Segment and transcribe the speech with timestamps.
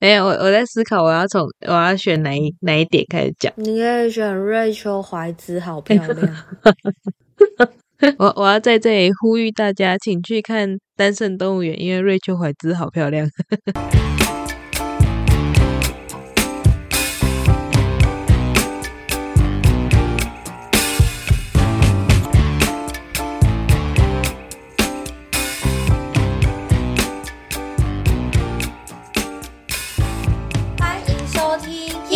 [0.00, 3.52] 没有，我我在思考，我要从我要选哪一哪一点开始讲。
[3.56, 6.36] 你可以选瑞秋怀兹，好漂亮。
[8.16, 13.28] 我我要在这里呼吁大家，请去看《单身动物园》，因为瑞秋怀兹好漂亮。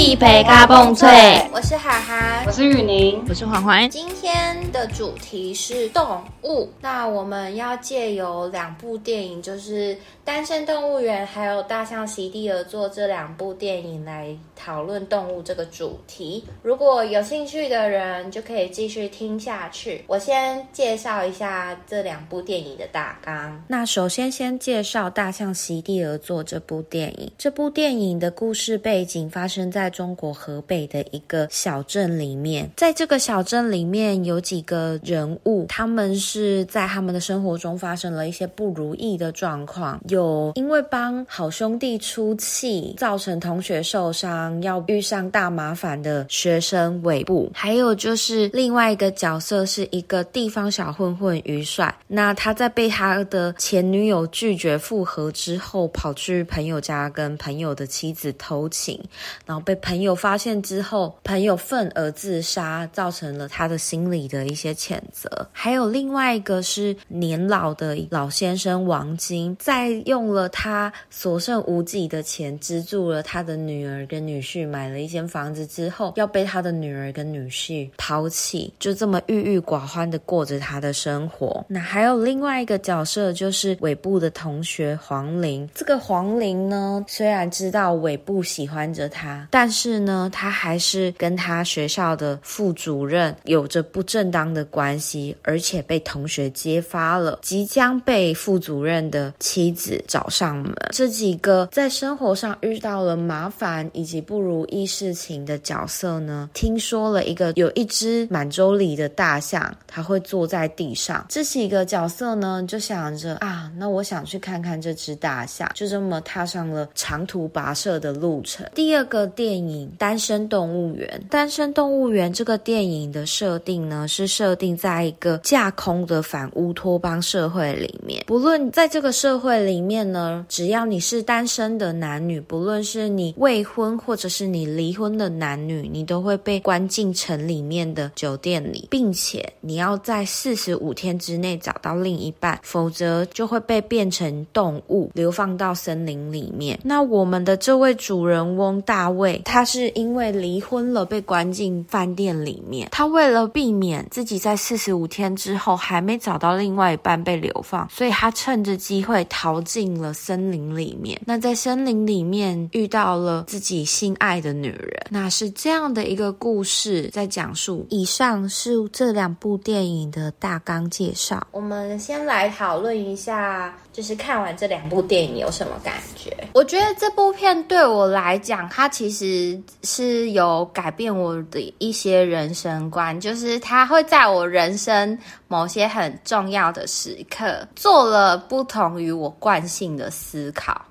[0.05, 1.09] 一杯咖蹦脆
[1.51, 2.53] 我是涵涵我。
[2.53, 16.45] 是雨宁，我是环环，今天的主题是动物，那我们要借由两部电影，就是《单身动物园》还有《大象席地而坐》这两部电影来讨论动物这个主题。
[16.63, 20.05] 如果有兴趣的人，就可以继续听下去。
[20.07, 23.65] 我先介绍一下这两部电影的大纲。
[23.67, 27.33] 那首先先介绍《大象席地而坐》这部电影。
[27.39, 59.01] 这部电影的故事背景发生在中国河北的一个小镇里面，在这个小镇里面有几个人物，他们是在他们的生活中发生了一些不如意的状况，有因为帮好兄弟出气，造成同学受伤，要遇上大麻烦的学生尾部，还有就是另外一个角色是一个地方小混混于帅，那他在被他的前女友拒绝复合之后，跑去朋友家跟朋友的妻子偷情，
[59.47, 65.29] 然后被朋友发现之后，朋友愤而自杀，造成了他的心理的一些谴责。
[65.53, 81.63] 还有另外一个是年老的老先生王金，在用了他所剩无几的钱资助了他的女儿跟女婿买了一间房子之后，要被他的女儿跟女婿抛弃，就这么郁郁寡欢的过着他的生活。
[81.69, 100.73] 那还有另外一个角色就是尾部的同学黄玲，这个黄玲呢，虽然知道尾部喜欢着他，但是呢，他还是跟他学校的副主任有着不正当的关系，而且被同学揭发了，即将被副主任的妻子找上门。
[100.93, 111.27] 这几个在生活上遇到了麻烦以及不如意事情的角色呢，听说了一个有一只满洲里的大象，它会坐在地上。
[111.29, 118.65] 这几个角色呢，就想着啊，那我想去看看这只大象，就这么踏上了长途跋涉的路程。
[118.75, 119.64] 第二个电影
[119.99, 128.25] 《单身动物园》，《单身动物园》这个电影的设定呢，是设定在一个架空的反乌托邦社会里面。
[128.27, 146.79] 不论在这个社会里面呢，只要你是单身的男女，不论是你未婚或者是你离婚的男女，你都会被关进城里面的酒店里，并且你要在四十五天之内找到另一半，否则就会被变成动物，流放到森林里面。
[146.83, 152.89] 那我们的这位主人翁大卫，他是因为离婚了，被关进饭店里面。
[152.91, 161.21] 他为了避免自己在四十五天之后还没找到另外一半被流放，所以他趁着机会逃进了森林里面。
[161.27, 167.87] 那在森林里面遇到了自己心爱的女人，那是这样的一个故事在讲述。
[167.91, 171.47] 以上是这两部电影的大纲介绍。
[171.51, 176.37] 我们先来讨论一下，就是看完这两部电影有什么感觉？
[176.53, 185.17] 我觉得这部片对我来讲，它其实是有改变我的一些人生观，就是它会在我人生
[185.47, 190.85] 某些很重要的时刻做了不同于我惯性的思考。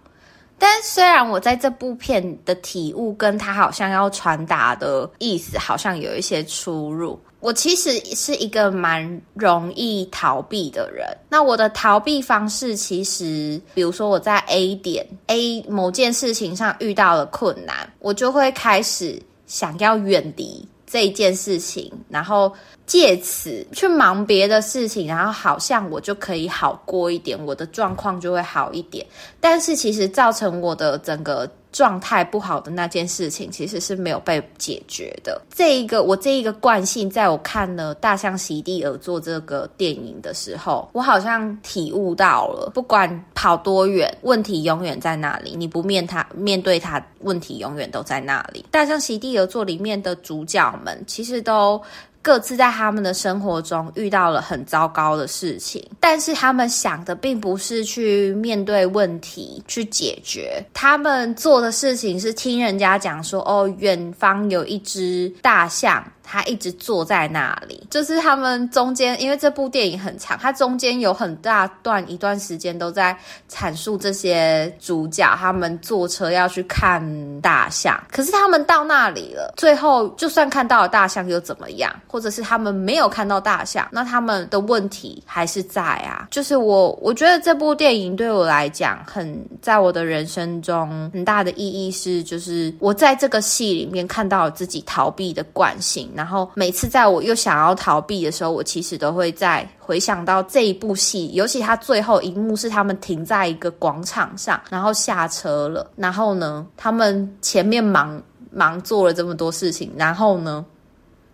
[0.58, 11.06] 但虽然我在这部片的体悟跟他好像要传达的意思好像有一些出入，我其实是一个蛮容易逃避的人。
[11.28, 22.50] 那我的逃避方式其实，比如说我在 A 点 A 某件事情上遇到了困难，我就会开始想要远离这一件事情，然后
[22.86, 29.06] 借此去忙别的事情，然后好像我就可以好过一点，我的状况就会好一点。
[29.42, 35.42] 但是其实造成我的整个状态不好的那件事情，其实是没有被解决的。
[35.54, 45.56] 这一个我这一个惯性，在我看了《大象席地而坐》这个电影的时候，我好像体悟到了，不管跑多远，问题永远在那里。
[45.58, 48.62] 你不面它，面对它，问题永远都在那里。
[48.72, 51.82] 《大象席地而坐》里面的主角们，其实都。
[52.24, 66.04] 各自在他们的生活中遇到了很糟糕的事情，但是他们想的并不是去面对问题去解决，他们做的事情是听人家讲说，哦，远方有一只大象。
[66.26, 73.16] 他一直坐在那里，就是他们中间，因为这部电影很长，它中间有很大段一段时间都在
[73.52, 77.04] 阐述这些主角他们坐车要去看
[77.42, 81.94] 大象，可是他们到那里了，最后就算看到了大象又怎么样？
[82.14, 86.28] 或者是他们没有看到大象，那他们的问题还是在啊。
[86.30, 96.08] 就是我，我觉得这部电影对我来讲，很在我的人生中很大的意义是，就是我在这个戏里面看到了自己逃避的惯性。
[96.14, 108.22] 然后每次在我又想要逃避的时候，我其实都会在回想到这一部戏，尤其他最后一幕是他们停在一个广场上，然后下车了，然后呢，他们前面忙
[108.52, 110.64] 忙做了这么多事情，然后呢，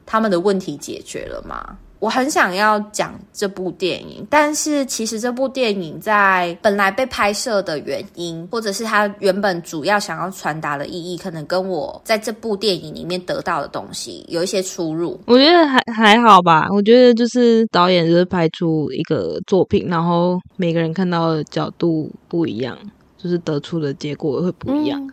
[0.09, 1.77] 他们的问题解决了吗？
[1.99, 15.19] 我很想要讲这部电影，但是其实这部电影在本来被拍摄的原因，或者是它原本主要想要传达的意义，可能跟我在这部电影里面得到的东西有一些出入。
[15.27, 22.75] 我觉得还还好吧，我觉得就是导演就是拍出一个作品，然后每个人看到的角度不一样，
[23.17, 25.05] 就是得出的结果会不一样。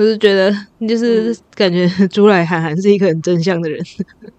[0.00, 0.50] 就是觉得，
[0.88, 3.78] 就是感觉 朱来涵涵是一个很真相的人，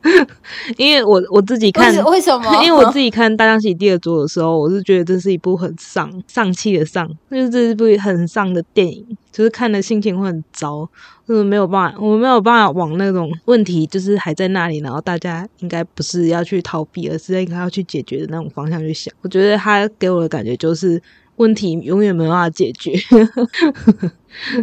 [0.75, 2.51] 因为我我自己看为什么？
[2.65, 10.89] 因为我自己看《大象席地而坐》的时候，我是觉得这是一部很丧丧气的丧，就是这是部很丧的电影，就是看的心情会很糟，
[11.27, 19.13] 就是没有办法，我没有办法往那种问题就是还在那里，然后大家应该不是要去逃避，而是应该要去解决的那种方向去想。
[19.21, 20.99] 我觉得他给我的感觉就是
[21.41, 22.93] 问题永远没办法解决。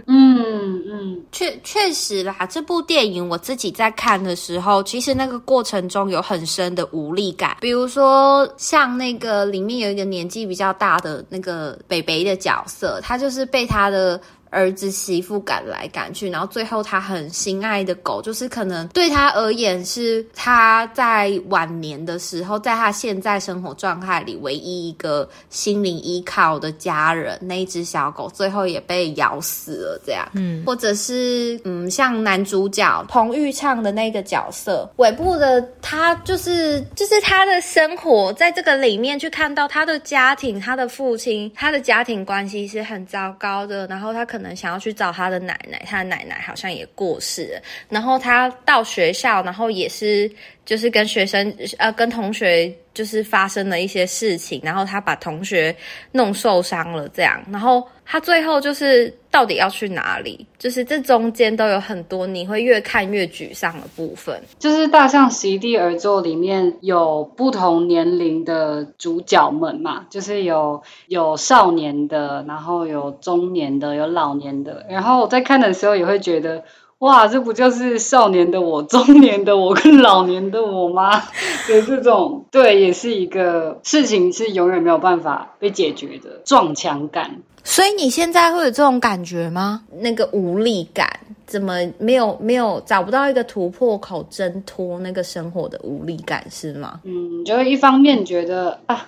[0.07, 7.59] 嗯嗯，确确实啦，这部电影我自己在看的时候，其实那个过程中有很深的无力感。
[7.61, 14.19] 比如说，像那个里面有一个年纪比较大的那个北北的角色，他就是被他的。
[14.51, 27.39] 儿子媳妇赶来赶去，然后最后他很心爱的狗，就是可能对他而言是他在晚年的时候，在他现在生活状态里唯一一个心灵依靠的家人。
[27.43, 30.27] 那一只小狗最后也被咬死了，这样。
[30.33, 44.38] 嗯，或者是嗯，像男主角彭昱畅的那个角色，尾部的他就是就是他的生活在这个里面去看到他的家庭，他的父亲，他的家庭关系是很糟糕的，然后他可。
[44.39, 47.63] 可能想要去找他的奶奶，他的奶奶好像也过世了。
[47.89, 50.31] 然后他到学校，然后也是
[50.65, 55.75] 就是跟学生呃跟同学就是发生了一些事情，然后他把同学
[56.13, 57.43] 弄受伤了，这样。
[57.51, 60.47] 然后他最后就是到底要去哪里？
[60.59, 64.43] 就是这中间都有很多你会越看越沮丧的部分。
[64.59, 74.87] 就是大象席地而坐里面有不同年龄的主角们嘛，就是有有少年的，然后有中年的，有老年的。
[74.89, 76.65] 然后我在看的时候也会觉得。
[77.01, 81.23] 哇，这不就是少年的我、中年的我跟老年的我吗？
[81.69, 87.43] 的这种，对，也是一个事情，是永远没有办法被解决的撞墙感。
[87.63, 89.85] 所以你现在会有这种感觉吗？
[90.01, 91.07] 那个无力感，
[91.47, 97.01] 怎么没有没有找不到一个突破口挣脱那个生活的无力感是吗？
[97.05, 99.07] 嗯，就一方面觉得啊。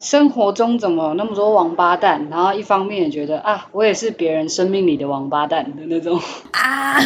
[0.00, 2.28] 生活中怎么那么多王八蛋？
[2.30, 6.20] 然后一方面也觉得啊，我也是别人生命里的王八蛋的那种
[6.52, 6.96] 啊，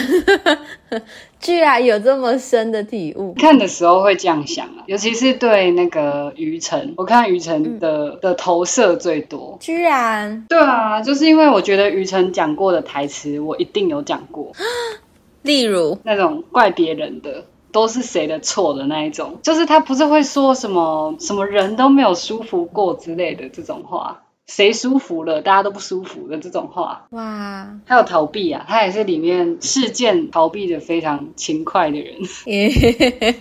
[1.40, 3.32] 居然有这么深的体悟。
[3.34, 9.56] 看的时候会这样想啊，尤其是对那个于晨，我看于晨的的投射最多。
[9.58, 10.44] 居然？
[10.48, 14.52] 对啊，就是因为我觉得于晨讲过的台词，我一定有讲过。
[15.40, 17.44] 例如那种怪别人的。
[17.72, 27.06] 都是谁的错的那一种，就是他不是会说什么什么人都没有舒服过之类的这种话，谁舒服了，大家都不舒服的这种话。
[27.10, 32.16] 哇，还有逃避啊，他也是里面事件逃避的非常勤快的人。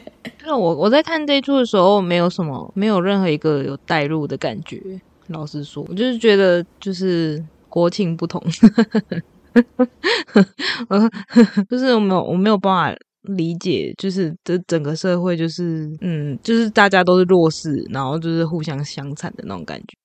[0.46, 4.82] 那我我在看这一出的时候，没有什么，没有任何一个有代入的感觉。
[5.28, 8.42] 老实说，我就是觉得就是国情不同，
[11.70, 12.98] 就是我没有我没有办法。
[13.24, 19.98] 理解就是这整个社会就是嗯，就是大家都是弱势，然后就是互相相残的那种感觉。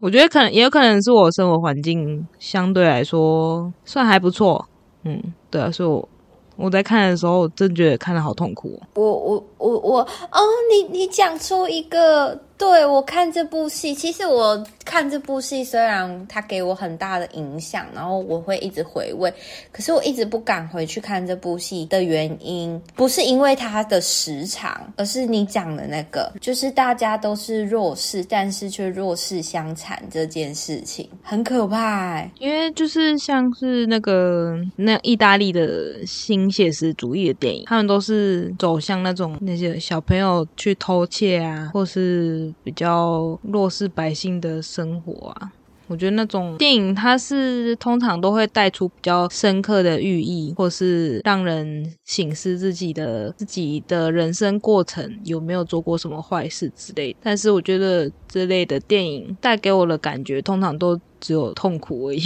[0.00, 4.66] 我觉得可能也有可能是我生活环境相对来说算还不错，
[5.04, 6.08] 嗯，对啊，所以我
[6.56, 8.78] 我在看的时候真觉得看的好痛苦。
[8.94, 10.40] 我我我我哦，
[10.70, 19.32] 你你讲出一个对我看这部戏，其实我看这部戏，虽然它给我很大的影响，然后我会一直回味，
[19.72, 45.52] 可是我一直不敢回去看这部戏的原因，不是因为它的时长，而是你讲的那个，就是大家都是弱势，但是却弱势相残这件事情，很可怕、因为就是像是那个那意大利的新写实主义的电影，他们都是走向那种那些小朋友去偷窃啊，或是比较弱势百姓的生活啊。
[45.86, 57.14] 我觉得那种电影，它是通常都会带出比较深刻的寓意，或是让人醒思自己的自己的人生过程有没有做过什么坏事之类。
[57.22, 62.22] 但是我觉得这类的电影带给我的感觉，通常都只有痛苦而已。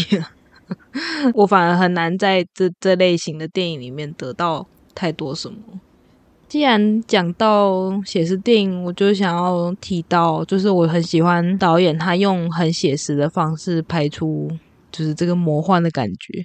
[1.34, 5.58] 我反而很难在这这类型的电影里面得到太多什么。
[6.48, 14.50] 既然讲到写实电影，我就想要提到，就是我很喜欢导演他用很写实的方式拍出，
[14.90, 16.42] 就是这个魔幻的感觉，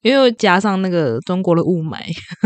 [0.00, 1.98] 因为加上那个中国的雾霾，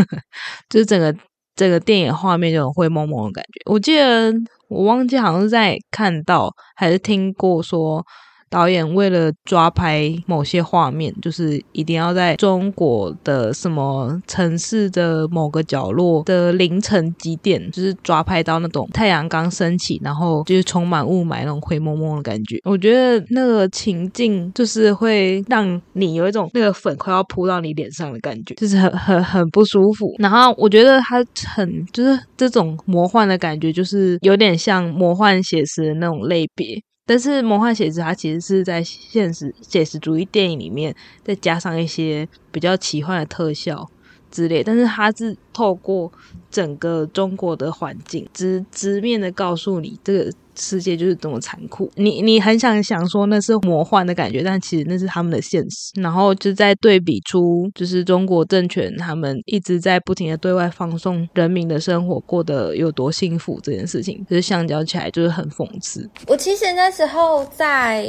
[0.69, 1.15] 就是整个
[1.55, 3.71] 整个电影画面就很灰蒙蒙的感觉。
[3.71, 4.33] 我记得
[4.67, 8.05] 我忘记好像是在看到还是听过说。
[8.49, 22.57] 导演为了抓拍某些画面，就是一定要在中国的什么城市的某个角落的凌晨几点，就是抓拍到那种太阳刚升起，然后就是充满雾霾那种灰蒙蒙的感觉。
[22.63, 30.13] 我觉得那个情境就是会让你有一种那个粉快要扑到你脸上的感觉，就是很很很不舒服。
[30.19, 31.23] 然后我觉得它
[31.55, 36.81] 很就是这种魔幻的感觉，就是有点像魔幻写实的那种类别。
[37.07, 43.89] 但是魔幻写实，它其实是在现实写实主义电影里面再加上一些比较奇幻的特效
[44.31, 46.11] 之类，但是他是透过
[46.49, 51.91] 整个中国的环境直直面的告诉你这个世界就是这么残酷。
[51.95, 56.01] 你你很想想说那是魔幻的感觉，但其实那是他们的现实。
[56.01, 66.09] 然后就在对比出，就是中国政权他们一直在不停的对外放送人民的生活过得有多幸福这件事情，就是相较起来就是很讽刺。
[66.27, 68.03] 我其实那时候在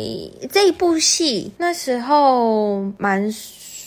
[0.51, 3.31] 这一部戏，那时候蛮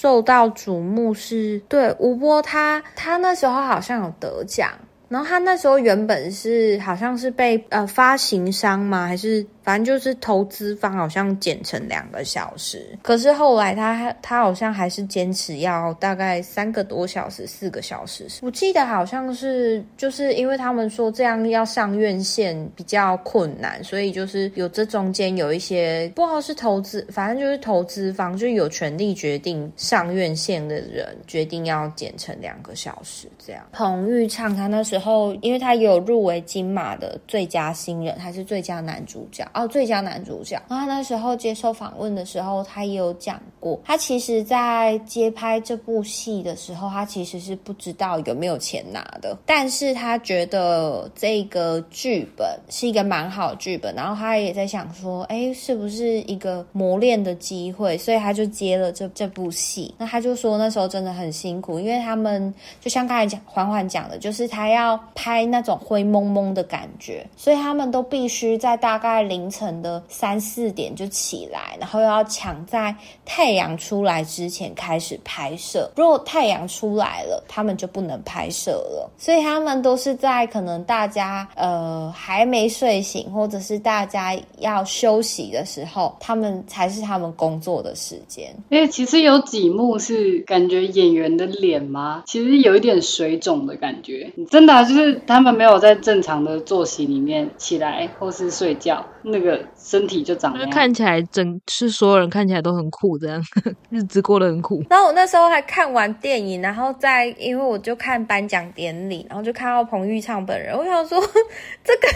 [0.01, 4.72] 受到瞩目是，对吴波他他那时候好像有得奖，
[5.10, 9.05] 然后他那时候原本是好像是被呃发行商吗？
[9.05, 18.25] 还是反正就是投资方好像减成两个小时，可是后来他他好像还是坚持要大概三个多小时、四个小时。
[18.41, 33.63] 我记得好像是就是因为他们说这样要上院线比较困难，所以就是有这中间有一些不知道是投资，反正就是投资方就有权利决定上院线的人决定要减成两个小时这样。
[33.72, 39.48] 彭昱畅他那时候因为他有入围金马的最佳新人还是最佳男主角。
[39.53, 40.62] 哦，最佳男主角。
[40.70, 59.93] 然后那时候接受访问的时候，他也有讲过，他其实，在接拍这部戏的时候，他其实是不知道有没有钱拿的，但是他觉得这个剧本是一个蛮好剧本，然后他也在想说，哎，是不是一个磨练的机会，所以他就接了这这部戏。
[59.98, 69.40] 那他就说那时候真的很辛苦，因为他们就像刚才讲缓缓讲的，就是他要拍那种灰蒙蒙的感觉，所以他们都必须在大概零。
[69.41, 72.95] 凌晨的三四点就起来，然后又要抢在
[73.25, 75.89] 太阳出来之前开始拍摄。
[75.95, 79.10] 如果太阳出来了，他们就不能拍摄了。
[79.17, 88.53] 所以他们都是在可能大家呃还没睡醒，或者是大家要休息的时候，他们才是他们工作的时间。
[88.69, 92.21] 因为其实有几幕是感觉演员的脸吗？
[92.27, 99.03] 其实有一点水肿的感觉，真的就是他们没有在正常的作息里面起来或是睡觉。
[99.24, 103.42] 那个身体就长，就看起来整是所有人看起来都很酷，这样
[103.90, 104.84] 日子过得很苦。
[104.90, 111.20] 然后我那时候还看完电影，然后在因为我就看颁奖典礼，然后就看到彭昱畅本人，我想说
[111.84, 112.08] 这个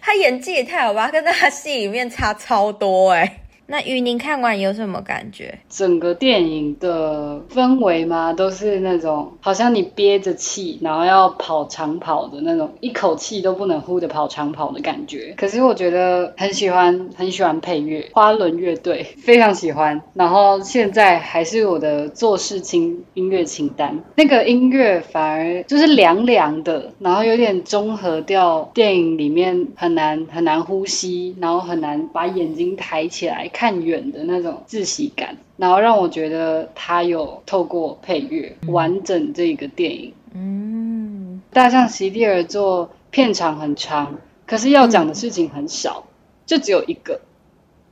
[0.00, 3.40] 他演技也太好吧，跟他戏里面差超多哎。
[3.68, 5.58] 那雨宁看完有什么感觉？
[5.68, 15.34] 整个电影的氛围嘛，都是那种好像你憋着气，然后要跑长跑的那种，一口气都不能呼的跑长跑的感觉。
[15.36, 20.00] 可是我觉得很喜欢，很喜欢配乐，花轮乐队非常喜欢。
[20.14, 33.50] 然后现在还是我的做事清音乐清单，那个音乐反而就是凉凉的，然后有点综合掉电影里面很难很难呼吸，然后很难把眼睛抬起来。
[33.56, 40.12] 看远的那种窒息感，然后让我觉得他有透过配乐完整这个电影。
[40.34, 46.04] 嗯，大象席地而坐，片长很长，可是要讲的事情很少。
[46.44, 47.22] 就只有一个，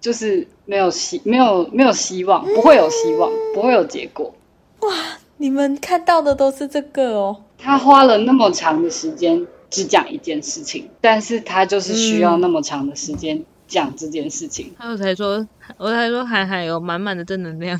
[0.02, 4.35] 就是没有希没有没有希望，不会有希望，不会有结果。
[4.80, 4.92] 哇
[5.38, 7.42] 你们看到的都是这个哦。
[7.56, 14.75] 他花了那么长的时间只讲一件事情，但是他就是需要那么长的时间讲这件事情。
[14.78, 17.78] 他有才说，我才说海海有满满的正能量。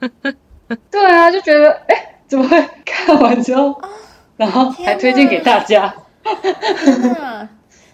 [0.90, 3.80] 对啊，就觉得哎，怎么会看完之后，
[4.36, 5.94] 然后还推荐给大家？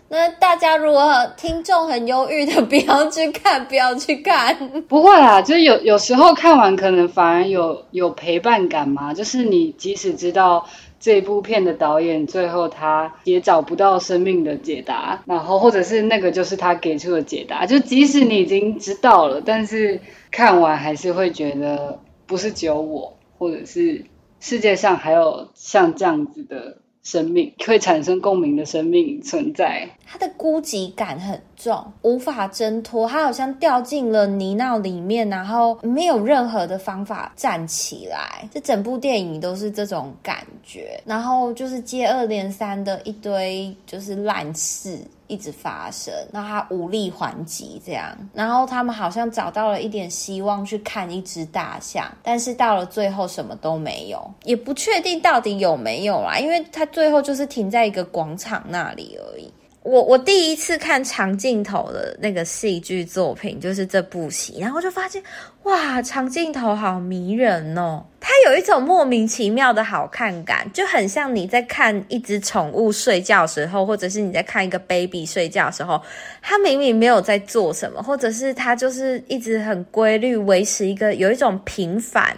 [0.08, 4.54] 那大家如果听众很忧郁的，不要去看，不要去看。
[4.86, 10.66] 不会啦，就是有有时候看完可能反而有有陪伴感嘛，就是你即使知道
[11.04, 24.06] 这部片的导演最后他也找不到生命的解答，然后或者是那个就是他给出的解答，就即使你已经知道了，但是看完还是会觉得不是只有我，或者是
[24.40, 29.90] 世界上还有像这样子的生命会产生共鸣的生命存在。
[30.06, 38.48] 他的孤寂感很重，无法挣脱，他好像掉进了泥淖里面，然后没有任何的方法站起来。
[38.52, 59.50] 这整部电影都是这种感觉，然后就是接二连三的一堆就是烂事一直发生，然后他无力还击这样，然后他们好像找到了一点希望去看一只大象，但是到了最后什么都没有，也不确定到底有没有啦，因为他最后就是停在一个广场那里而已。
[59.84, 65.22] 我我第一次看长镜头的那个戏剧作品就是这部戏，然后就发现
[65.64, 76.00] 哇，长镜头好迷人哦，它有一种莫名其妙的好看感，就很像你在看一只宠物睡觉时候，或者是你在看一个 baby 睡觉时候，
[76.40, 82.34] 它明明没有在做什么，或者是它就是一直很规律维持一个有一种平凡。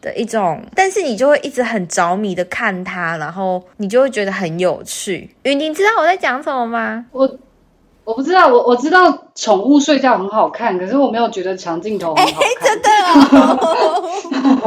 [0.00, 5.34] 的一种，但是你就会一直很着迷的看它，然后你就会觉得很有趣。
[5.42, 7.06] 云婷知道我在讲什么吗？
[7.12, 7.38] 我
[8.04, 12.80] 我不知道，我我知道宠物睡觉很好看，可是我没有觉得长镜头很好看。
[12.80, 12.90] 真的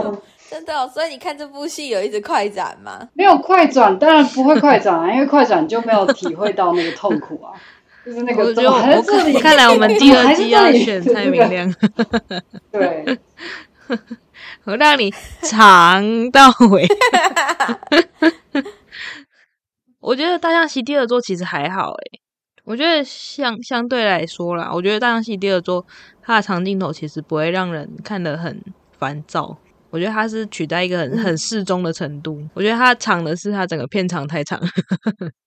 [0.01, 3.09] 哦，真的哦，所以你看这部戏有一直快转吗？
[3.13, 7.51] 没有快转，当然不会快转啊， 因为快转就没有体会到那个痛苦啊，
[8.05, 11.73] 就是那个我觉得还在这里我看来我们第二季要选蔡明亮，
[12.71, 13.17] 对，
[14.65, 16.87] 我让你尝到尾。
[19.99, 22.19] 我觉得大象席第二座其实还好诶，
[22.65, 25.85] 我觉得相相对来说啦，我觉得大象席第二座
[26.21, 28.61] 它的长镜头其实不会让人看得很
[28.97, 29.57] 烦躁。
[29.89, 32.41] 我觉得它是取代一个很很适中的程度。
[32.53, 34.59] 我觉得它长的是它整个片长太长。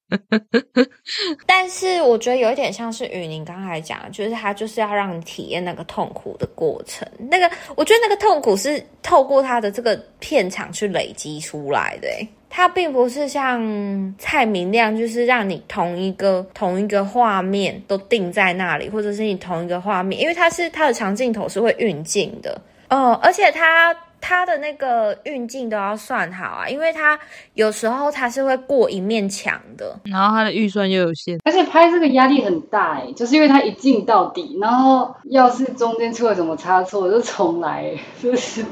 [1.47, 7.07] 但是我觉得有一点像是雨宁刚才讲，就是他就是要让你体验那个痛苦的过程。
[7.31, 12.09] 那个我觉得那个痛苦是透过他的这个片场去累积出来的。
[12.09, 23.95] 诶它并不是像蔡明亮，就是让你同一个同一个画面都定在那里，或者是你同一个画面，因为它是它的长镜头是会运镜的，哦，而且它
[24.29, 27.17] 它的那个运镜都要算好啊，因为它
[27.55, 38.65] 有时候它是会过一面墙的，然后它的预算又有限，而且拍这个压力很大哎，就是因为它一镜到底，然后要是中间出了什么差错就重来， 就是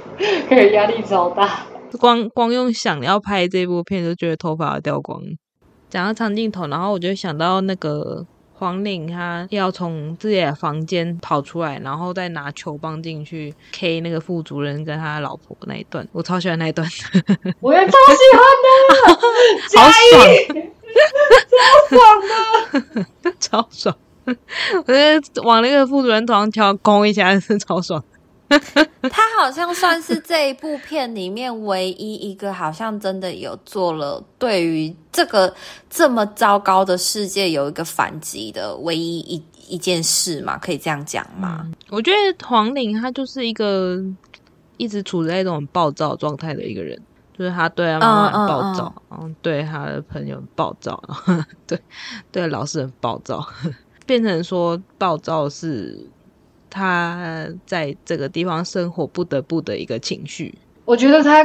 [0.48, 1.66] 可以压力超大。
[2.00, 5.22] 光光用想要拍这部片就觉得头发要掉光。
[5.88, 16.88] 讲到长镜头，然后我就想到那个黄岭，他要从自己的房间跑出来，然后再拿球棒进去 K 那个副主任跟他老婆那一段，我超喜欢那一段，
[17.60, 18.68] 我也超喜欢的，
[19.80, 19.92] 好爽，
[21.90, 22.22] 超爽
[23.22, 23.96] 的，超爽！
[24.86, 28.02] 我觉得往那个副主任头上敲攻一下是超爽。
[29.10, 35.52] 他好像算是这一部片里面唯一一个，好像真的有做了对于这个
[35.88, 40.58] 这么糟糕的世界有一个反击的唯一一一件事嘛？
[40.58, 41.70] 可以这样讲吗？
[41.90, 43.98] 我觉得黄玲他就是一个
[44.76, 47.00] 一直处在一种暴躁状态的一个人，
[47.36, 51.80] 就是他对他妈妈很暴躁，然后对他的朋友很暴躁，然 后对
[52.30, 53.44] 对老师很暴躁，
[54.06, 56.06] 变成说暴躁是。
[56.74, 60.52] 他在这个地方生活不得不的一个情绪，
[60.84, 61.44] 我觉得他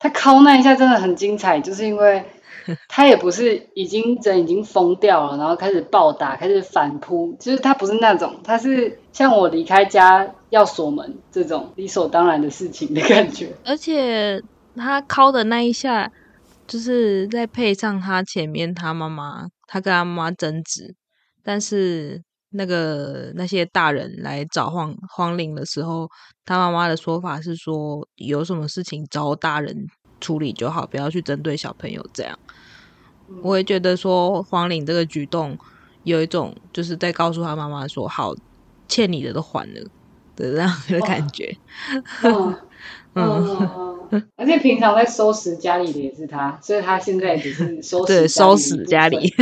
[0.00, 2.24] 他敲那一下真的很精彩，就是因为
[2.88, 13.52] 他也不是已经人已经疯掉了，然后开始暴打，开始反扑，就是他不是那种，他是像我离开家要锁门这种理所当然的事情的感觉。
[13.64, 14.42] 而且
[14.74, 16.10] 他敲的那一下，
[16.66, 20.96] 就是再配上他前面他妈妈，他跟他妈妈争执，
[21.44, 22.24] 但是。
[22.56, 26.08] 那个那些大人来找黄黄玲的时候，
[26.44, 29.86] 他妈妈的说法是说，有什么事情找大人
[30.20, 32.04] 处理就好，不要去针对小朋友。
[32.12, 32.38] 这样，
[33.42, 35.58] 我也觉得说黄玲这个举动
[36.04, 38.32] 有一种就是在告诉他妈妈说：“好，
[38.88, 39.82] 欠你的都还了”
[40.36, 41.56] 的这样的感觉。
[42.22, 42.56] 嗯
[43.16, 49.32] 嗯，而且平常在收拾家里的也是他，所以他现在只是收拾对收拾家里，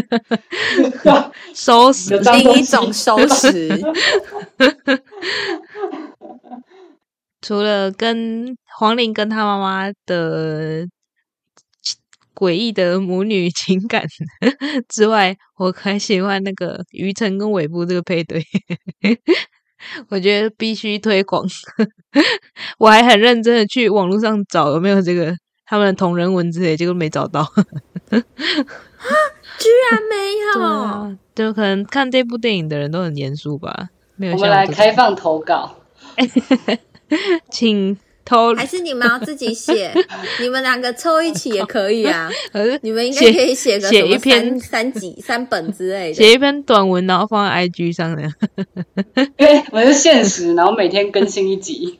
[1.54, 3.80] 收拾另一种收拾。
[7.40, 10.86] 除了跟黄玲跟她妈妈的
[12.34, 14.04] 诡异的母女情感
[14.88, 18.44] 之外，我很喜欢那个于晨跟尾部这个配对。
[20.08, 21.44] 我觉得必须推广，
[22.78, 25.34] 我还很认真的去网络上找有没有这个
[25.66, 27.44] 他们的同人文之类，结果没找到。
[29.62, 33.90] 居然没有，就可能看这部电影的人都很严肃吧。
[34.16, 35.76] 没有，我们来开放投稿，
[37.50, 37.98] 请。
[38.24, 39.92] 偷还是你们要自己写？
[40.40, 42.30] 你们两个凑一起也可以啊。
[42.80, 48.22] 你们应该可以写个写一篇三集三本之类的，写一篇短文，然后放在 IG 上的。
[49.36, 51.98] 对， 我是现实，然后每天更新一集。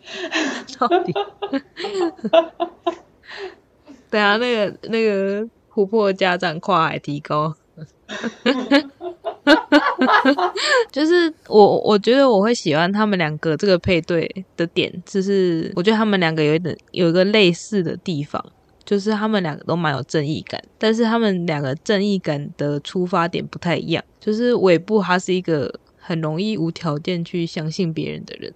[4.09, 7.54] 对啊，那个那个琥珀家长跨海提高。
[10.92, 18.44] 就是我，我觉得我会喜欢他们两个这个配对的点，就是我觉得他们两个有一点有一个类似的地方，
[18.85, 24.04] 就是他们两个都蛮有正义感，但是他们两个正义感的出发点不太一样。
[24.20, 28.52] 就是尾部他是一个很容易无条件去相信别人的人，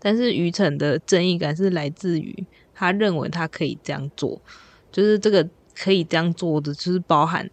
[0.00, 2.44] 但是愚蠢的正义感是来自于
[2.74, 4.40] 他认为他可以这样做，
[4.90, 7.48] 就是这个可以这样做的，就是包含。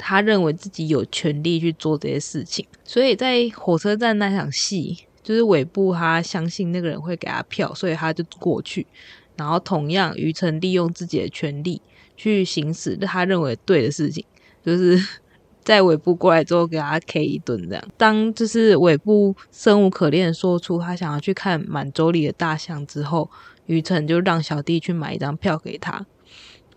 [0.00, 8.86] 他认为自己有权利去做这些事情，所以在火车站那场戏，就是尾部他相信那个人会给他票，所以他就过去。
[9.34, 11.82] 然后同样，于晨利用自己的权利
[12.16, 14.24] 去行使他认为对的事情，
[14.64, 15.04] 就是
[15.64, 17.84] 在尾部过来之后给他 K 一顿这样。
[17.96, 23.28] 当就是尾部生无可恋说出他想要去看满洲里的大象之后，
[23.66, 26.06] 于晨就让小弟去买一张票给他。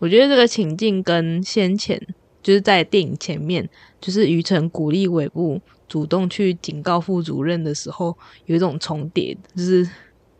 [0.02, 1.98] 我觉得这个情境跟先前。
[2.44, 9.88] 就是在电影前面，就是于晨鼓励尾部主动去警告副主任的时候，有一种重叠，就是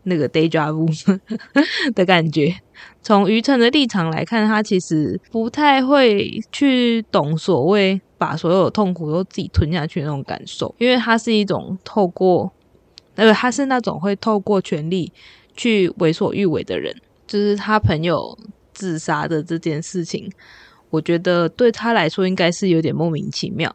[0.02, 1.20] 那个 deja vu
[1.94, 2.52] 的感觉。
[3.02, 12.50] 从于晨的立场来看，他其实不太会去懂所谓把所有痛苦都自己吞下去那种感受，因为他是一种透过，
[13.14, 15.12] 呃，他是那种会透过权力
[15.54, 16.92] 去为所欲为的人。
[17.28, 18.36] 就是他朋友
[18.72, 20.30] 自杀的这件事情。
[20.90, 23.74] 我觉得对他来说应该是有点莫名其妙，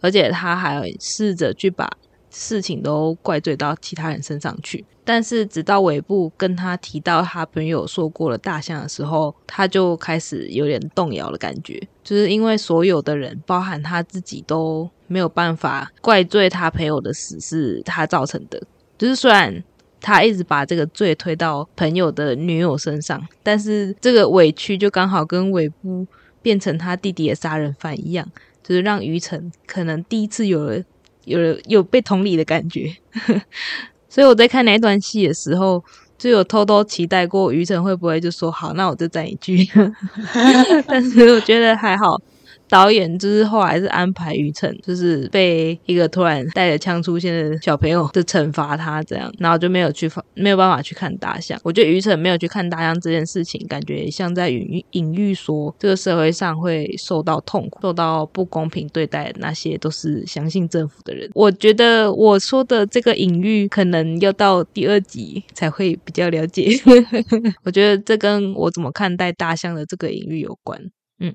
[0.00, 1.90] 而且他还试着去把
[2.30, 4.84] 事情都怪罪到其他人身上去。
[5.02, 18.62] 但是直到尾部跟他提到他朋友说过了大象的时候，他就开始有点动摇的感觉，就是因为所有的人，包含他自己，都没有办法怪罪他朋友的死是他造成的。
[18.98, 19.64] 就是虽然
[20.00, 26.06] 他一直把这个罪推到朋友的女友身上，但是这个委屈就刚好跟尾部。
[26.40, 28.26] 变成他弟弟的杀人犯一样，
[28.62, 30.80] 就是让于晨可能第一次有了
[31.24, 32.94] 有了有被同理的感觉。
[34.08, 35.84] 所以我在看那一段戏的时候，
[36.16, 39.68] 就有偷偷期待过于晨会不会就说好，那我就赞一句。
[40.86, 42.16] 但是我觉得还好。
[42.68, 51.58] 导演就是后来是安排于晨，就是被一个突然带着枪出现的小朋友的惩罚他这样，然后就没有去没有办法去看大象。
[51.64, 61.30] 我觉得于晨没有去看大象这件事情，感觉像在隐隐喻说这个社会上会受到痛苦、受到不公平对待，那些都是相信政府的人。
[61.34, 66.70] 我觉得我说的这个隐喻可能要到第二集才会比较了解。
[67.64, 70.78] 我觉得这跟我怎么看待大象的这个隐喻有关。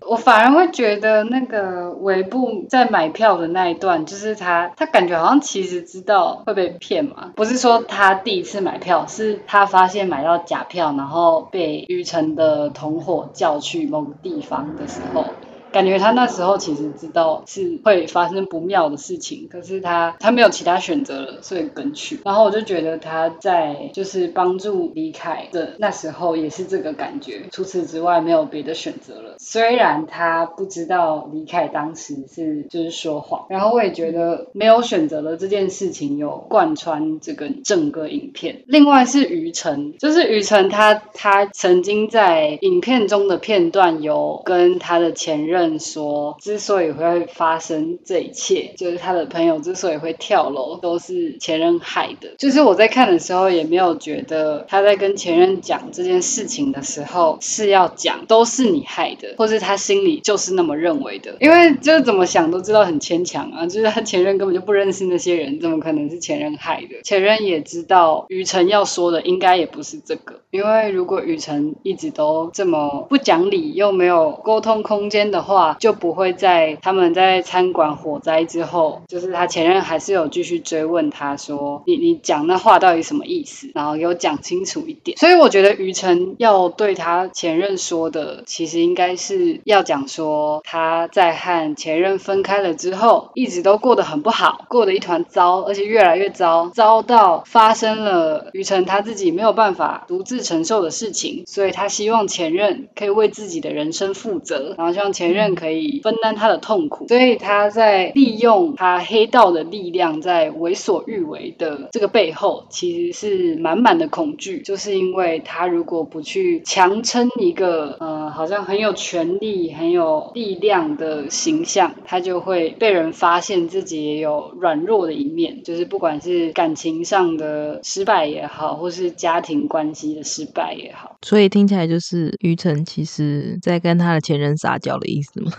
[0.02, 7.32] 我反而会觉得那个尾部在买票的那一段，就是他，他感觉好像其实知道会被骗嘛。
[7.36, 15.26] 不是说他第一次买票，是他发现买到假票，然后被雨辰的同伙叫去某个地方的时候。
[15.74, 22.20] 感觉他那时候其实知道是会发生不妙的事情，可是他他没有其他选择了，所以跟去。
[22.24, 29.36] 然后我就觉得他在就是帮助李凯的那时候也是这个感觉，除此之外没有别的选择了。
[29.40, 38.62] 虽然他不知道李凯当时是就是说谎，然后我也觉得没有选择了这件事情有贯穿这个整个影片。
[38.68, 45.63] 另外是于晨，就是于晨他他曾经在影片中的片段有跟他的前任。
[45.64, 52.36] 认说，之所以会发生这一切，就是他的朋友之所以会跳楼，都是前任害的。
[52.38, 61.38] 就是我在看的时候，也没有觉得他在跟前任讲这件事情的时候是要讲都是你害的，或是他心里就是那么认为的。
[61.40, 67.02] 因为就是怎么想都知道很牵强啊，就是他前任根本就不认识那些人，怎么可能是前任害的？
[67.04, 83.70] 前任也知道雨辰要说的应该也不是这个，因为如果雨辰一直都这么不讲理，又没有沟通空间的话，话就不会在他们在餐馆火灾之后，就是他前任还是有继续追问他说，你你讲那话到底什么意思？
[83.76, 85.18] 然后有讲清楚一点。
[85.18, 135.52] 所以我觉得于晨要对他前任说的，其实应该是要讲说他在和前任分开了之后，一直都过得很不好，过得一团糟，而且越来越糟，糟到发生了于晨他自己没有办法独自承受的事情，所以他希望前任可以为自己的人生负责，然后希望前任可以分担他的痛苦，所以他在利用他黑道的力量，在为所欲为的这个背后，其实是满满的恐惧，就是因为他如果不去强撑一个呃好像很有权力、很有力量的形象，他就会被人发现自己也有软弱的一面，就是不管是感情上的失败也好，或是家庭关系的失败也好，所以听起来就是于晨其实在跟他的前任撒娇的意思吗？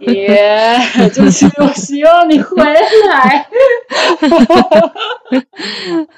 [0.00, 0.76] 耶，
[1.14, 3.46] 就是我希望你回来。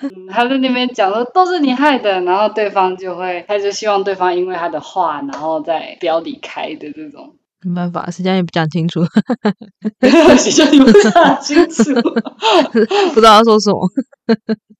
[0.02, 7.34] 嗯，他在那边讲说都是你害的，然后对方就会，他就希望对方因为他的话，然后再不要离开的这种。
[7.62, 9.00] 没办法，谁叫你不讲清楚，
[10.38, 11.92] 谁叫你不讲清楚，
[13.12, 13.78] 不知道要说什么。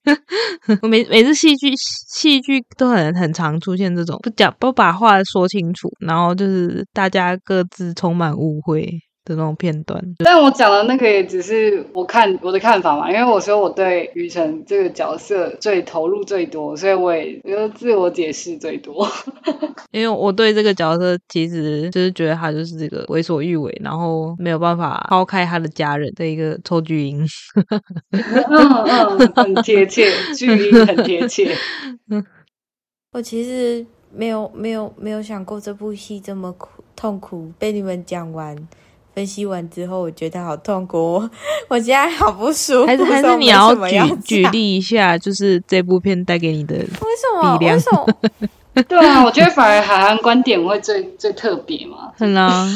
[0.83, 8.89] 我每每次戏剧戏剧都很很常出现这种不讲不把话说清楚，然后就是大家各自充满误会。
[9.25, 19.07] 的那种片段，但我讲的那个也只是我看我的看法嘛，因为我说我对于晨这个角色最投入最多，所以我也就自我解释最多。
[19.93, 27.23] 因为我对这个角色其实就是觉得他就是这个为所欲为，然后没有办法抛开他的家人的一个臭巨婴。
[28.11, 31.55] 嗯嗯，很贴切，巨婴很贴切。
[33.13, 38.57] 我其实没有没有没有想过这部戏这么苦痛苦，被你们讲完。
[39.21, 41.23] 分析完之后，我觉得好痛苦，
[41.69, 42.87] 我现在好不舒服。
[42.87, 47.59] 还是还是你要举举例一下，就是这部片带给你的为什么？
[47.61, 48.07] 为什么？
[48.89, 52.11] 对啊，我觉得反而海岸观点会最最特别嘛。
[52.17, 52.67] 很啊，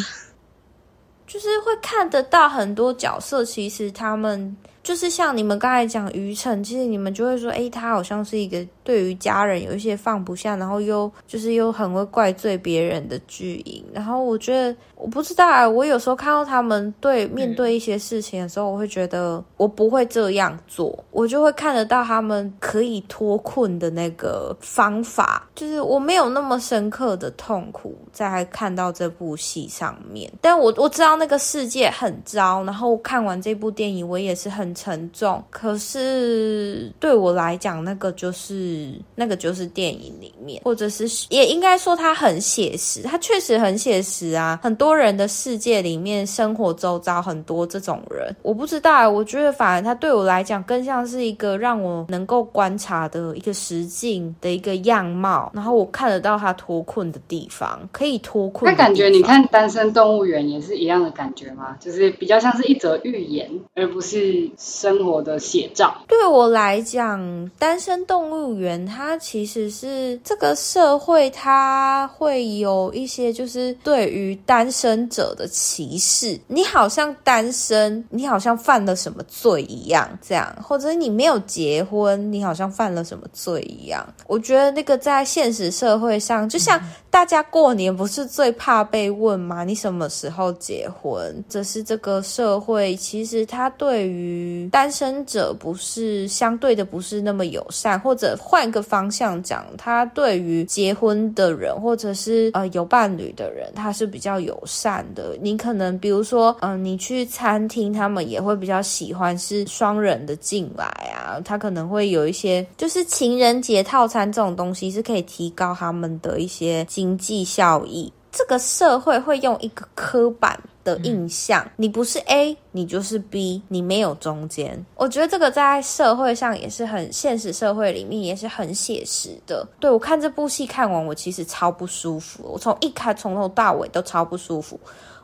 [1.27, 8.65] 就是会看得到很多角色，其实他们就是像你们刚才讲愚蠢，其实你们就会说，哎，他好像是一个。
[8.85, 38.93] 对于家人有一些放不下，然后又就是又很会怪罪别人的巨婴，然后我觉得我不知道啊，我有时候看到他们对面对一些事情的时候，我会觉得我不会这样做，我就会看得到他们可以脱困的那个方法，就是我没有那么深刻的痛苦在看到这部戏上面，但我我知道那个世界很糟，然后看完这部电影我也是很沉重，可是对我来讲那个就是。
[39.17, 44.59] 那个就是电影里面，或者是也应该说它很写实，它确实很写实啊。
[44.63, 58.71] 很多人的世界里面，生活周遭很多这种人，我不知道，我觉得反而他对我来讲更像是一个让我能够观察的一个实境的一个样貌，然后我看得到他脱困的地方，可以脱困。
[58.71, 61.77] 那感觉你看《单身动物园》也是一样的感觉吗？
[61.79, 65.95] 就是比较像是一则寓言，而不是生活的写照。
[66.09, 67.21] 对我来讲，
[67.59, 68.81] 《单身动物园》。
[68.95, 76.39] 它其实是这个社会，它会有一些就是对于单身者的歧视。
[76.47, 84.07] 你好像单身，你好像犯了什么罪一样，这样，或者你没有结婚，你好像犯了什么罪一样。
[84.29, 89.65] 我觉得那个在现实社会上，就像大家过年不是最怕被问吗？
[89.65, 91.45] 你什么时候结婚？
[91.49, 98.37] 这是这个社会，其实它对于单身者不是相对的不是那么友善，或者。
[98.37, 105.37] 换个方向讲，他对于结婚的人或者是呃有伴侣的人，他是比较友善的。
[105.41, 111.41] 你可能比如说，嗯，你去餐厅，他们也会比较喜欢是双人的进来啊。
[111.45, 118.13] 他可能会有一些，就是情人节套餐这种东西是可以提高他们的一些经济效益。
[118.37, 124.85] 这个社会会用一个刻板的印象，你不是 A，你就是 B，你没有中间。
[124.97, 129.65] 我觉得这个在社会上也是很现实，社会里面也是很写实的。
[129.79, 134.79] 对我看这部戏看完，我其实超不舒服，我从一开从头到尾都超不舒服。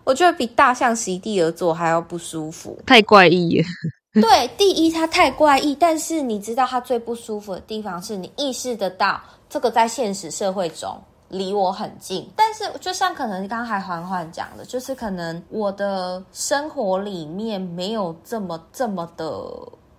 [0.05, 3.64] 我觉得比大象席地而坐还要不舒服，太怪异了。
[4.23, 19.27] 对，第一它太怪异，但是你知道它最不舒服的地方是你意识得到这个在现实社会中离我很近，但是就像可能刚才缓缓讲的，就是可能我的生活里面没有这么这么的，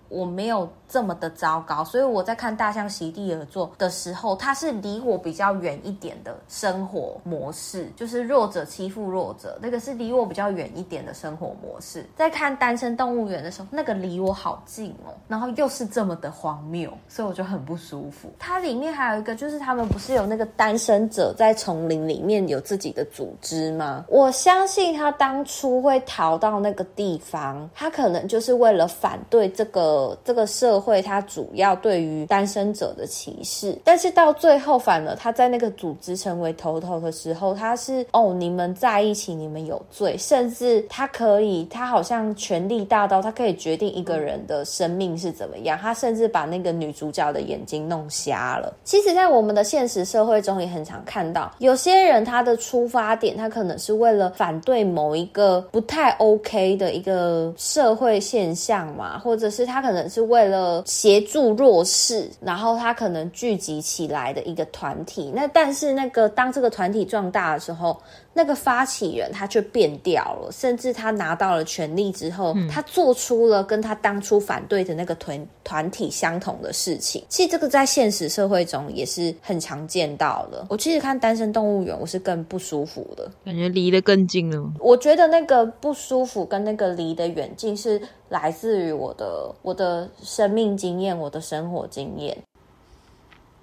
[0.07, 0.69] 我没有。
[0.91, 12.05] 这么的糟糕，所以我在看大象席地而坐的时候，它是离我比较远一点的生活模式，就是弱者欺负弱者，那个是离我比较远一点的生活模式。
[12.17, 18.29] 在看单身动物园的时候，那个离我好近哦，然后又是这么的荒谬，所以我就很不舒服。
[18.37, 24.03] 它里面还有一个，就是他们不是有那个单身者在丛林里面有自己的组织吗？
[24.09, 30.80] 我相信他当初会逃到那个地方，他可能就是为了反对这个这个社。
[30.81, 48.73] 会，他主要对于单身者的歧视，但是到最后，反而他在那个组织成为头头的时候，他是哦，你们在一起，你们有罪，甚至他可以，他好像权力大到他可以决定一个人的生命是怎么样，他甚至把那个女主角的眼睛弄瞎了。
[48.83, 60.70] 其实，在我们的现实社会中，也很常看到有些人他的出发点，他可能是为了反对某一个不太 OK 的一个社会现象嘛，或者是他可能是为了。
[60.85, 65.31] 协助弱势，然后他可能聚集起来的一个团体。
[65.33, 67.99] 那但是那个当这个团体壮大的时候，
[68.33, 77.23] 那个发起人他却变掉了，甚至他拿到了权力之后，他做出了跟他当初反对的那个团团体相同的事情。
[77.27, 80.65] 其实这个在现实社会中也是很常见到的。
[80.69, 84.71] 我其实看《单身动物园》，我是更不舒服的，感觉离得更近了。
[84.79, 92.37] 我觉得那个不舒服跟那个离得远近是来自于我的我的生命经验，我的生活经验。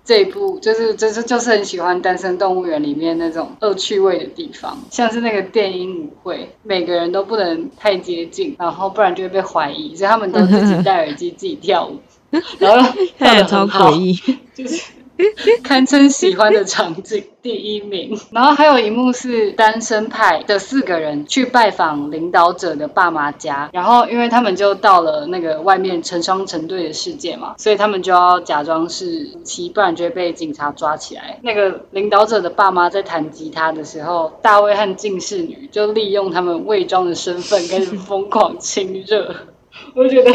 [0.08, 11.98] 这一部就是就是就是很喜欢《单身动物园》里面那种恶趣味的地方，像是那个电音舞会，每个人都不能太接近，然后不然就会被怀疑，所以他们都自己戴耳机自己跳舞，
[12.58, 14.14] 然后 跳的超诡异，
[14.54, 14.82] 就是。
[15.64, 31.40] 堪称喜欢的场景第一名，然后还有一幕是单身派的四个人去拜访领导者的爸妈家，然后因为他们就到了那个外面成双成对的世界嘛，所以他们就要假装是夫妻，不然就会被警察抓起来。
[31.42, 39.34] 那个领导者的爸妈在弹吉他的时候，大卫和近视女就利用他们伪装的身份开始疯狂亲热，
[39.96, 40.32] 我觉得。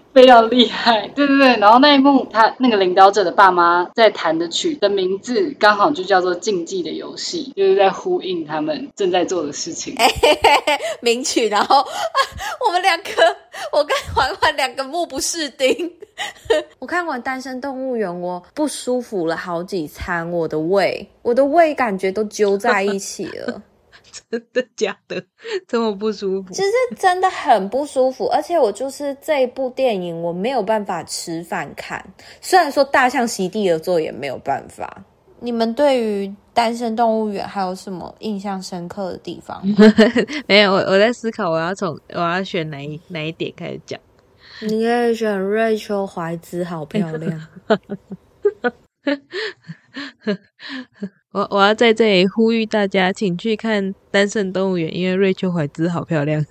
[0.14, 9.94] 非常厉害，对对对，然后那一幕，他那个领导者的爸妈在弹的曲的名字刚好就叫做《竞技的游戏》，就是在呼应他们正在做的事情。
[11.00, 11.84] 名曲，然后
[12.66, 13.12] 我们两个，
[13.72, 15.92] 我跟环环两个目不识丁。
[16.80, 23.62] 我看完《单身动物园》，我不舒服了好几餐，我的胃，我的胃感觉都揪在一起了。
[24.30, 25.22] 真的假的？
[25.66, 26.52] 这么不舒服？
[26.52, 32.04] 其实真的很不舒服，而且我就是这一部电影，我没有办法吃饭看。
[32.40, 35.04] 虽然说大象席地而坐也没有办法。
[35.40, 39.62] 你们对于《单身动物园》还有什么印象深刻的地方？
[40.46, 43.98] 没有，我我在思考，我要从我要选哪一哪一点开始讲。
[44.60, 47.40] 你可以选瑞秋怀兹，好漂亮。
[51.32, 56.42] 我我要在这里呼吁大家，请去看《单身动物园》，因为瑞秋怀兹好漂亮。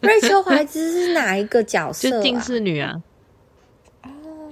[0.00, 2.10] 瑞秋怀 兹是哪一个角色？
[2.10, 2.94] 就近视女啊。
[4.02, 4.50] 哦，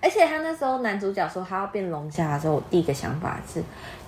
[0.00, 3.60] 而且他那时候男主角说他要变龙虾的时候，我第一个想法是：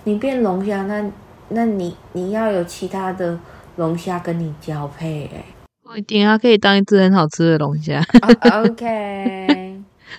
[0.05, 1.11] 你变龙虾，那
[1.49, 3.37] 那你你要有其他的
[3.75, 5.43] 龙虾跟你交配哎。
[5.83, 8.01] 不一定，它可以当一只很好吃的龙虾。
[8.63, 9.66] OK。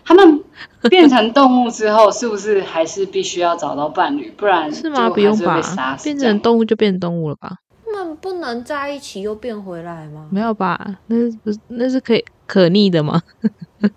[0.08, 0.42] 他们
[0.88, 4.32] 变成动物之后，是不是还是必须要找到伴侣？
[4.34, 5.10] 不然是吗？
[5.10, 5.60] 不用吧？
[6.02, 7.58] 变成动物就变成动物了吧？
[7.84, 10.28] 他们不能在一起又变回来吗？
[10.32, 10.96] 没有吧？
[11.08, 13.20] 那不是那是可以可逆的吗？
[13.80, 13.88] 不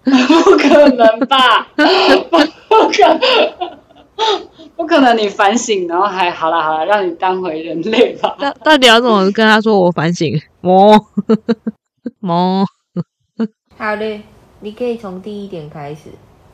[0.57, 1.65] 可能吧？
[1.77, 1.83] 不
[2.89, 3.19] 可能
[4.75, 5.17] 不可能！
[5.17, 8.35] 你反省，然后还好了好了，让你当回人类吧？
[8.37, 9.79] 到到底要怎么跟他说？
[9.79, 10.99] 我反省， 么
[12.19, 12.65] 么
[13.77, 14.21] 好嘞。
[14.61, 16.09] 你可以从第一点开始。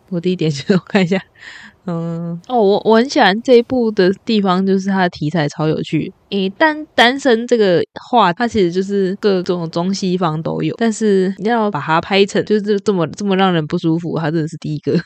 [0.10, 1.22] 我第一点是我看一下，
[1.86, 6.13] 嗯，哦，我我很喜欢这一部的地方，就是它的题材超有趣。
[6.30, 14.98] 诶，单单身这个话，它其实就是各种中西方都有，但是你要把它拍成就是这么这么让人不舒服，它真的是第一个。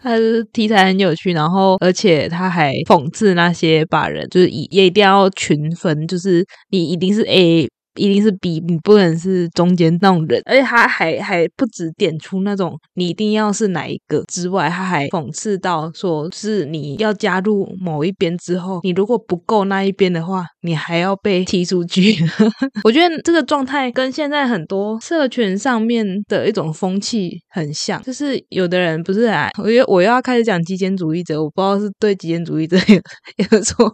[0.00, 7.68] 它是题材很有趣，然后而且它还讽刺那些把人，就是也也一定要群分，就是你一定是 A。
[7.98, 22.16] 一定是 B，你不能是中间那种人，而且他还还不止点出那种你一定要是哪一个之外，他还讽刺到说是你要加入某一边之后，你如果不够那一边的话，你还要被踢出去。
[22.84, 33.92] 我觉得这个状态跟现在很多社群上面的一种风气很像，就是有的人不是啊，我觉得我又要开始讲极简主义者，我不知道是对极简主义者有 有错，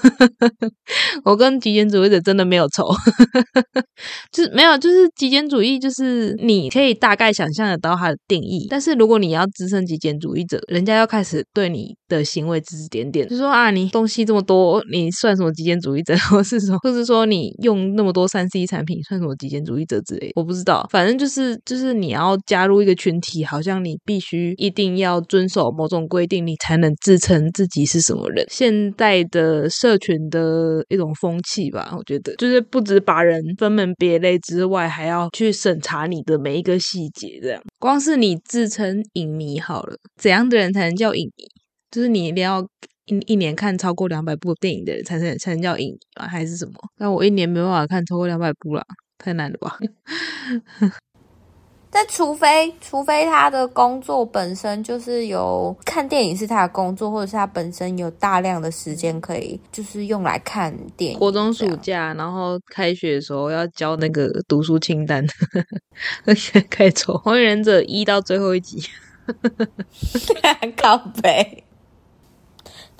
[1.24, 2.86] 我跟极简主义者真的没有仇。
[4.32, 8.66] 就是没有，就是极简主义，就是你可以大概想象得到它的定义。
[8.70, 16.14] 但是如果你要支撑极简主义者，人家要开始对你的行为指指点点，就说啊，你东西这么多，你算什么极简主义者？
[16.30, 20.30] 或是说，或是说你用那么多三 C 产品，算什么极简主义者之类？
[20.34, 28.44] 我不知道，反正就是就是你要加入一个群体，好像你必须一定要遵守某种规定，你才能自称自己是什么人。
[28.50, 33.00] 现在的社群的一种风气吧，我觉得就是不止。
[33.00, 41.59] 把人分门别类之外，还要去审查你的每一个细节，这样光是你自称影迷好了，怎样的人才能叫影迷？
[41.90, 42.60] 就是你一定要
[43.06, 46.28] 一一年看超过两百部电影的人才能才能叫影迷吗？
[46.28, 46.74] 还是什么？
[46.98, 48.84] 那我一年没办法看超过两百部了，
[49.18, 49.78] 太难了吧？
[51.92, 61.18] 但除非，除非他的工作本身就是有看电影是他的工作，或者是他本身有大量的时间可以就是用来看电影。
[61.18, 65.26] 国中暑假，然后开学的时候要交那个读书清单，
[66.24, 68.80] 而且可以从《火影忍者》一到最后一集，
[70.80, 71.64] 靠背。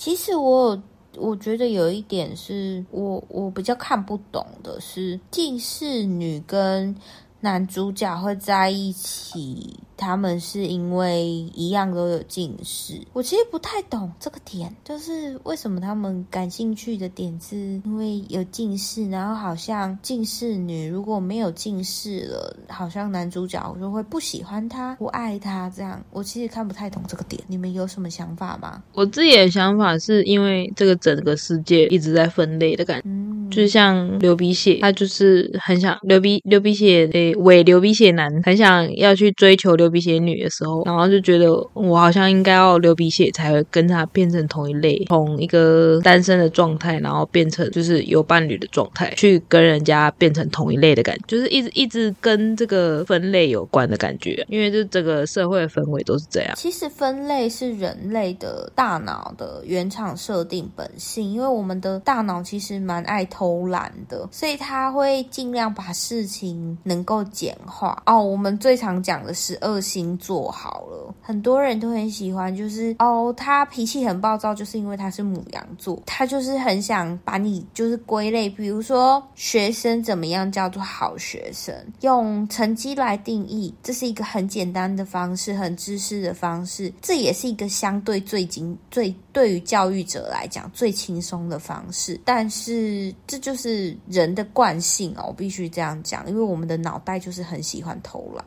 [0.01, 0.83] 其实我
[1.19, 6.97] 我觉得有一点是我我比较看不懂的是近视女跟。
[7.41, 9.79] 男主角会在一起。
[10.01, 26.03] 他们是因为一样都有近视，我其实不太懂这个点，就是为什么他们感兴趣的点是因为有近视，然后好像近视女如果没有近视了，好像男主角就会不喜欢她、不爱她这样。
[26.13, 28.83] 我其实看不太懂这个点，你们有什么想法吗？
[28.95, 37.07] 我自己的想法是因为这个整个世界一直在分类的感觉，就是像流鼻血，他就是很想流鼻流鼻血
[37.37, 39.91] 伪流鼻血男很想要去追求流。
[39.91, 56.53] 鼻血女的时候，然后就觉得我好像应该要流鼻血才会跟她变成同一类，从一个单身的状态，然后变成就是有伴侣的状态，去跟人家变成同一类的感觉，就是一直一直跟这个分类有关的感觉，因为就整个社会的氛围都是这样。
[56.55, 68.01] 其实分类是人类的大脑的原厂设定本性，因为我们的大脑其实蛮爱偷懒的，所以他会尽量把事情能够简化。
[68.07, 69.81] 哦，我们最常讲的十二。
[69.91, 98.45] 星座好了，很多人都很喜欢，就是哦，他脾气很暴躁，就是因为他是母羊座，他就是很想把你就是归类，比如说学生怎么样叫做好学生，用成绩来定义，这是一个很简单的方式，很知识的方式，这也是一个相对最紧最对于教育者来讲最轻松的方式，但是这就是人的惯性哦，必须这样讲，因为我们的脑袋就是很喜欢偷懒。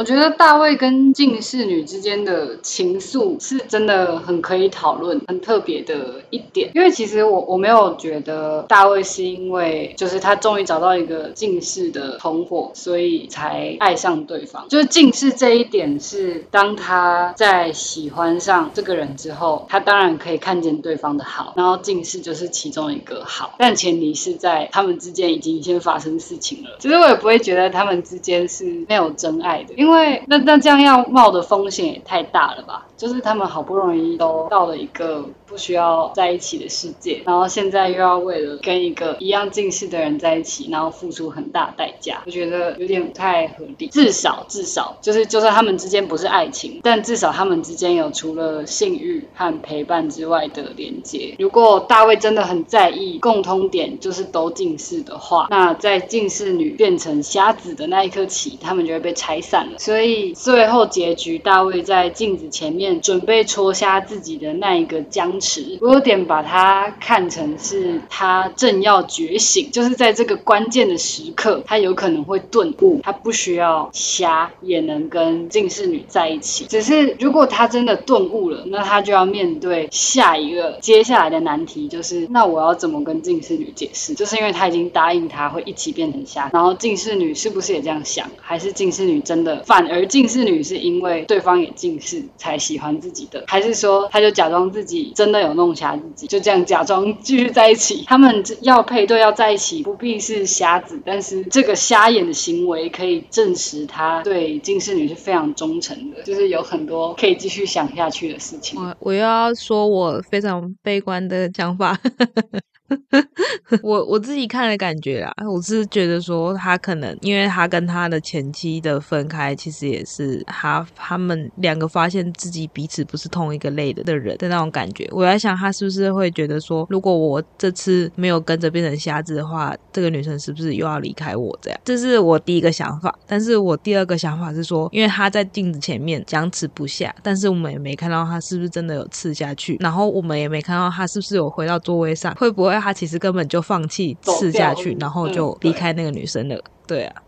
[0.00, 6.70] 我觉得大卫跟近视女之间的情愫是真的很可以讨论、很特别的一点。
[6.74, 14.66] 因为其实我我没有觉得大卫是因为就是他终于找到一个近视的同伙，所以才爱上对方。
[14.70, 23.54] 就是近视这一点是当他在喜欢上这个人之后，他当然可以看见对方的好，然后近视就是其中一个好。
[23.58, 26.78] 但前提是在他们之间已经先发生事情了。
[26.78, 29.89] 其实我也不会觉得他们之间是没有真爱的，因为。
[29.90, 32.86] 因为那那这样要冒的风险也太大了吧？
[33.00, 35.24] 就是他们好不容易都到了一个。
[35.50, 43.88] 不需要在一起的世界，然后现在又要为了跟一个一样近视的人在一起，然后付出很大代价，我觉得有点不太合理。
[43.88, 51.34] 至少至少就是，就算他们之间不是爱情，但至少他们之间有除了性欲和陪伴之外的连接。
[51.40, 59.80] 如果大卫真的很在意共通点，就是都近视的话，那在近视女变成瞎子的那一刻起，他们就会被拆散了。
[59.80, 62.89] 所以最后结局，大卫在镜子前面。
[62.98, 76.64] 准备戳瞎自己的那一个僵持，我有点把它看成是他正要觉醒，就是在这个关键的时刻，他有可能会顿悟，他不需要瞎也能跟近视女在一起。
[76.66, 84.14] 只是如果他真的顿悟了，那他就要面对下一个接下来的难题，就是那我要怎么跟近视女解释？
[84.14, 88.30] 就是因为他已经答应他会一起变成瞎，然后近视女是不是也这样想？
[88.40, 93.44] 还是近视女真的反而近视女是因为对方也近视才喜欢自己的？
[93.46, 98.04] 还是说他就假装自己真的有弄瞎自己，就这样假装继续在一起？
[98.06, 108.80] 他们要配对要在一起，不必是瞎子，但是这个瞎眼的行为可以证实他对近视女是非常忠诚的，就是有很多可以继续想下去的事情。
[108.80, 111.98] 我我又要说我非常悲观的想法。
[113.82, 125.08] 我我自己看的感觉啊，我是觉得说他可能，因为他跟他的前妻的分开，其实也是他他们两个发现自己彼此不是同一个类的的人的那种感觉。
[125.12, 131.56] 我在想，他是不是会觉得说，如果我这次没有跟着变成瞎子的话，这个女生是不是又要离开我？
[131.62, 133.16] 这样，这是我第一个想法。
[133.26, 142.79] 但是我第二个想法是说，因为他在镜子前面僵持不下，但是我们也没看到他是不是真的有刺下去，然后我们也没看到他是不是有回到座位上，会不会？
[142.80, 146.60] 他其实根本就放弃刺下去，然后就离开那个女生了。
[146.86, 147.22] 对啊。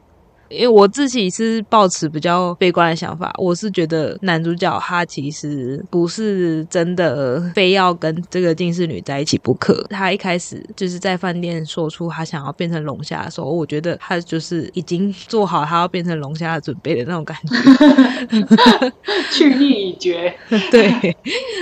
[0.53, 9.82] 因为我自己是抱持比较悲观的想法，我是觉得男主角他其实不是真的非要跟这个近视女在一起不可。
[9.88, 18.92] 他一开始就是在饭店说出他想要变成龙虾的时候，我觉得他就是已经做好他要变成龙虾的准备的那种感觉，
[19.30, 20.34] 去意已决。
[20.70, 21.16] 对，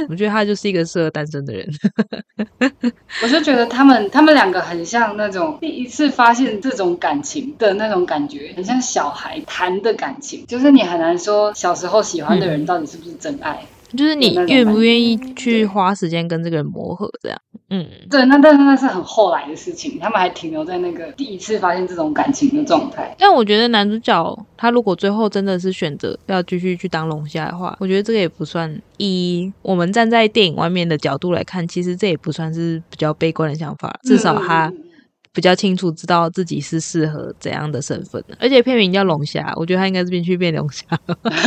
[0.08, 1.68] 我觉得他就是一个适合单身的人。
[3.22, 8.79] 我就觉得他们他们两个很像那种第一次发现这种感情的那种感觉，很像。
[8.80, 13.60] 小孩谈的感情，就是你很难说小时候喜欢的人到底是不是真爱，
[13.96, 17.38] 就是你愿不愿意去花时间跟这个人磨合，这样。
[17.72, 23.14] 嗯，对，那但是那是很后来的事情，他们还停留在那个第一次发现这种感情的状态。
[23.16, 28.76] 但我觉得男主角他如果最后真的是选择要继续去当龙虾的话，我觉得这个也不算。
[28.96, 34.72] 以我们站在电影外面的角度来看，其实这也不算是比较悲观的想法，至少他。
[35.32, 40.84] 比较清楚知道自己是适合怎样的身份的，而且片名叫龙虾，我觉得他应该是边去变龙虾，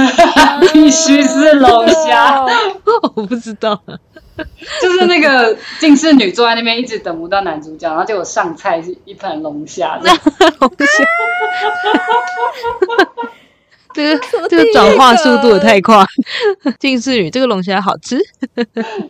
[0.71, 2.45] 必须是龙虾，
[3.15, 3.81] 我不知道，
[4.81, 10.17] 就是那个近视女坐在那边一直等不到男主角，然后结果上菜是一盘龙虾，龙虾，
[13.93, 16.05] 这个这个转化速度也太快，
[16.79, 18.17] 近视女这个龙虾好吃，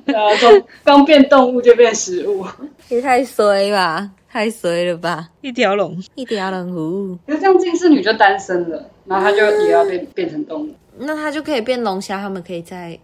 [0.07, 2.43] 啊，从刚变动物就变食物，
[2.89, 4.09] 也太衰吧。
[4.33, 5.29] 太衰了吧！
[5.41, 12.99] 一条龙，一条龙服那这样近视女就单身了，然后她就也要变变成动物，那她就可以变龙虾，他们可以再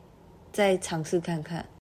[0.51, 1.63] 再尝试看看。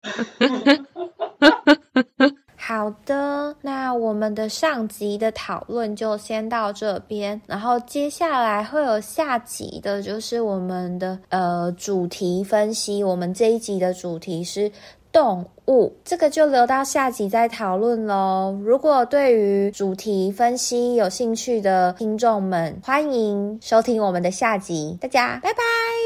[2.57, 13.01] 好的，那我们的上集的讨论就先到这边，然后接下来会有下集的，就是我们的呃主题分析。
[13.01, 14.69] 我们这一集的主题是。
[15.09, 18.57] 动物，这个就留到下集再讨论喽。
[18.63, 24.97] 如果对于主题分析有兴趣的听众们，欢迎收听我们的下集。
[25.01, 25.59] 大家拜拜，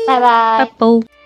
[0.08, 1.21] 拜拜，拜拜。